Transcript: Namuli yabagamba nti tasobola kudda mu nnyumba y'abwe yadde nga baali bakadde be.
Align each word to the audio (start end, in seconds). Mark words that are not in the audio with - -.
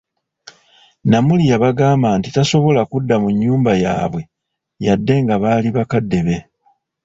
Namuli 1.09 1.43
yabagamba 1.51 2.07
nti 2.17 2.29
tasobola 2.35 2.81
kudda 2.91 3.15
mu 3.23 3.29
nnyumba 3.33 3.71
y'abwe 3.83 4.21
yadde 4.85 5.13
nga 5.23 5.35
baali 5.43 5.69
bakadde 5.77 6.19
be. 6.25 6.37